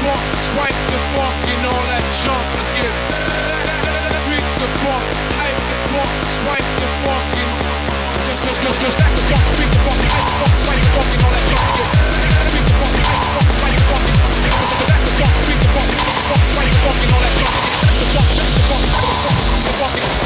[0.00, 2.46] Funk, swipe the funk and all that junk.
[2.80, 2.88] Yeah,
[4.24, 5.04] freak the funk,
[5.36, 7.52] hype the funk, swipe the funk and
[8.96, 11.44] back the funk, freak the funk, hype the funk, swipe the funk and all that
[11.52, 11.68] junk.
[12.48, 14.44] Freak the funk, hype the funk, swipe the funk and
[14.80, 17.36] back the funk, freak the funk, hype the funk, swipe the funk and all that
[17.36, 17.52] junk.
[18.00, 20.20] The funk, the funk, the funk, the funk and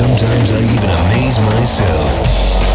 [0.00, 2.69] Sometimes I even amaze myself.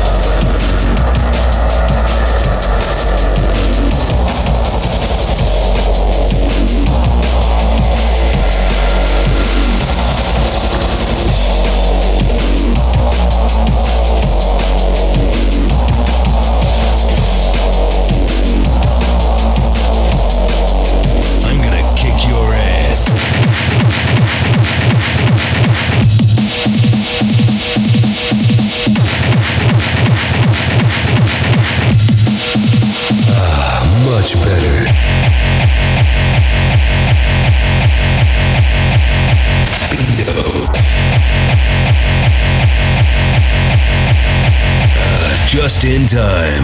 [46.06, 46.64] Prime Time.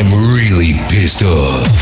[0.00, 1.77] I'm really pissed off.